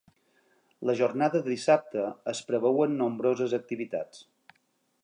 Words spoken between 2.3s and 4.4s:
es preveuen nombroses activitats.